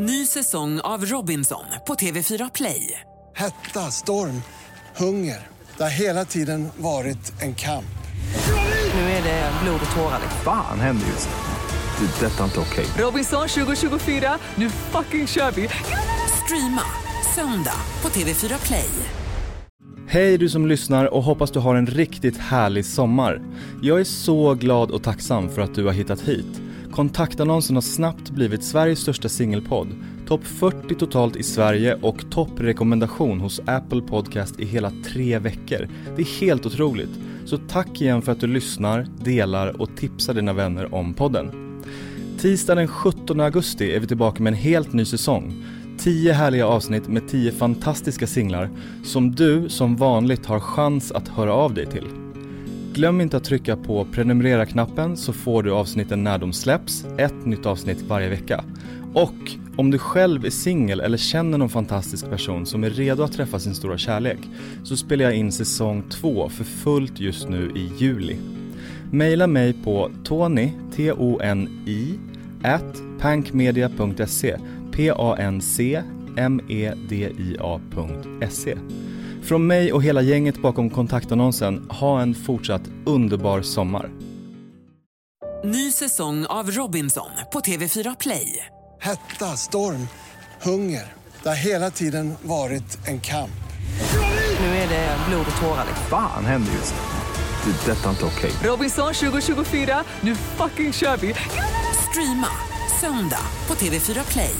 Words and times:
Ny 0.00 0.26
säsong 0.26 0.80
av 0.80 1.04
Robinson 1.04 1.64
på 1.86 1.94
TV4 1.94 2.50
Play. 2.54 3.00
Hetta, 3.36 3.80
storm, 3.80 4.42
hunger. 4.96 5.46
Det 5.76 5.82
har 5.82 5.90
hela 5.90 6.24
tiden 6.24 6.68
varit 6.76 7.42
en 7.42 7.54
kamp. 7.54 7.98
Nu 8.94 9.00
är 9.00 9.22
det 9.22 9.52
blod 9.62 9.80
och 9.90 9.96
tårar. 9.96 10.20
Fan 10.44 10.80
händer 10.80 11.06
just 11.06 11.28
nu. 11.28 12.06
Det. 12.06 12.26
är 12.26 12.30
Detta 12.30 12.40
är 12.40 12.44
inte 12.44 12.60
okej. 12.60 12.86
Robinson 13.04 13.48
2024, 13.48 14.38
nu 14.54 14.70
fucking 14.70 15.26
kör 15.26 15.50
vi! 15.50 15.68
Streama 16.44 16.82
söndag 17.34 17.80
på 18.00 18.08
TV4 18.08 18.66
Play. 18.66 18.90
Hej 20.08 20.38
du 20.38 20.48
som 20.48 20.66
lyssnar 20.66 21.14
och 21.14 21.22
hoppas 21.22 21.50
du 21.50 21.58
har 21.58 21.74
en 21.74 21.86
riktigt 21.86 22.36
härlig 22.36 22.86
sommar. 22.86 23.42
Jag 23.82 24.00
är 24.00 24.04
så 24.04 24.54
glad 24.54 24.90
och 24.90 25.02
tacksam 25.02 25.50
för 25.50 25.62
att 25.62 25.74
du 25.74 25.84
har 25.84 25.92
hittat 25.92 26.20
hit. 26.20 26.60
Kontaktannonsen 26.98 27.76
har 27.76 27.80
snabbt 27.80 28.30
blivit 28.30 28.64
Sveriges 28.64 28.98
största 28.98 29.28
singelpodd, 29.28 29.88
topp 30.26 30.44
40 30.44 30.94
totalt 30.94 31.36
i 31.36 31.42
Sverige 31.42 31.94
och 31.94 32.30
topprekommendation 32.30 33.40
hos 33.40 33.60
Apple 33.66 34.00
Podcast 34.00 34.60
i 34.60 34.64
hela 34.64 34.92
tre 35.04 35.38
veckor. 35.38 35.88
Det 36.16 36.22
är 36.22 36.40
helt 36.40 36.66
otroligt. 36.66 37.10
Så 37.44 37.58
tack 37.58 38.00
igen 38.00 38.22
för 38.22 38.32
att 38.32 38.40
du 38.40 38.46
lyssnar, 38.46 39.06
delar 39.24 39.80
och 39.80 39.96
tipsar 39.96 40.34
dina 40.34 40.52
vänner 40.52 40.94
om 40.94 41.14
podden. 41.14 41.50
Tisdag 42.38 42.74
den 42.74 42.88
17 42.88 43.40
augusti 43.40 43.92
är 43.92 44.00
vi 44.00 44.06
tillbaka 44.06 44.42
med 44.42 44.52
en 44.52 44.58
helt 44.58 44.92
ny 44.92 45.04
säsong. 45.04 45.64
10 45.98 46.32
härliga 46.32 46.66
avsnitt 46.66 47.08
med 47.08 47.28
10 47.28 47.52
fantastiska 47.52 48.26
singlar 48.26 48.70
som 49.04 49.34
du 49.34 49.68
som 49.68 49.96
vanligt 49.96 50.46
har 50.46 50.60
chans 50.60 51.12
att 51.12 51.28
höra 51.28 51.52
av 51.52 51.74
dig 51.74 51.86
till. 51.86 52.27
Glöm 52.98 53.20
inte 53.20 53.36
att 53.36 53.44
trycka 53.44 53.76
på 53.76 54.04
prenumerera-knappen 54.12 55.16
så 55.16 55.32
får 55.32 55.62
du 55.62 55.72
avsnitten 55.72 56.24
när 56.24 56.38
de 56.38 56.52
släpps, 56.52 57.04
ett 57.18 57.46
nytt 57.46 57.66
avsnitt 57.66 58.02
varje 58.02 58.28
vecka. 58.28 58.64
Och 59.14 59.34
om 59.76 59.90
du 59.90 59.98
själv 59.98 60.44
är 60.44 60.50
singel 60.50 61.00
eller 61.00 61.16
känner 61.18 61.58
någon 61.58 61.68
fantastisk 61.68 62.30
person 62.30 62.66
som 62.66 62.84
är 62.84 62.90
redo 62.90 63.22
att 63.22 63.32
träffa 63.32 63.58
sin 63.58 63.74
stora 63.74 63.98
kärlek 63.98 64.38
så 64.84 64.96
spelar 64.96 65.24
jag 65.24 65.34
in 65.34 65.52
säsong 65.52 66.02
2 66.10 66.48
för 66.48 66.64
fullt 66.64 67.20
just 67.20 67.48
nu 67.48 67.72
i 67.74 67.92
juli. 67.98 68.36
Maila 69.10 69.46
mig 69.46 69.72
på 69.72 70.10
tony, 70.24 70.72
T-O-N-I, 70.96 72.18
at 72.62 73.02
pankmedia.se, 73.20 74.56
P-A-N-C-M-E-D-I-A.se. 74.92 75.98
Från 79.44 79.66
mig 79.66 79.92
och 79.92 80.02
hela 80.02 80.22
gänget 80.22 80.62
bakom 80.62 80.90
kontaktannonsen, 80.90 81.86
ha 81.90 82.22
en 82.22 82.34
fortsatt 82.34 82.82
underbar 83.06 83.62
sommar. 83.62 84.10
Ny 85.64 85.90
säsong 85.92 86.46
av 86.46 86.70
Robinson 86.70 87.30
på 87.52 87.60
TV4 87.60 88.16
Play. 88.20 88.66
Hetta, 89.00 89.44
storm, 89.56 90.08
hunger. 90.62 91.12
Det 91.42 91.48
har 91.48 91.56
hela 91.56 91.90
tiden 91.90 92.34
varit 92.42 93.08
en 93.08 93.20
kamp. 93.20 93.50
Nu 94.60 94.66
är 94.66 94.88
det 94.88 95.16
blod 95.28 95.46
och 95.50 95.62
tårar. 95.62 95.86
Fan 96.10 96.44
händer 96.44 96.72
just 96.72 96.94
nu. 96.94 97.72
Det. 97.72 97.92
är 97.92 97.96
Detta 97.96 98.06
är 98.06 98.10
inte 98.10 98.24
okej. 98.24 98.50
Robinson 98.70 99.14
2024, 99.14 100.04
nu 100.20 100.34
fucking 100.34 100.92
kör 100.92 101.16
vi! 101.16 101.34
Streama 102.10 102.48
söndag 103.00 103.42
på 103.66 103.74
TV4 103.74 104.32
Play. 104.32 104.54